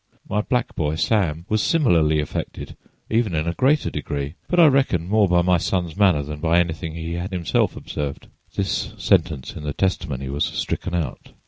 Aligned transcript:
My 0.27 0.41
black 0.41 0.73
boy 0.73 0.95
Sam 0.95 1.45
was 1.47 1.61
similarly 1.61 2.19
affected, 2.19 2.75
even 3.11 3.35
in 3.35 3.47
a 3.47 3.53
greater 3.53 3.91
degree, 3.91 4.33
but 4.47 4.59
I 4.59 4.65
reckon 4.65 5.07
more 5.07 5.27
by 5.27 5.43
my 5.43 5.57
son's 5.59 5.95
manner 5.95 6.23
than 6.23 6.39
by 6.39 6.59
anything 6.59 6.95
he 6.95 7.13
had 7.13 7.29
himself 7.31 7.75
observed. 7.75 8.27
[This 8.55 8.95
sentence 8.97 9.55
in 9.55 9.61
the 9.61 9.73
testimony 9.73 10.27
was 10.27 10.45
stricken 10.45 10.95
out. 10.95 11.33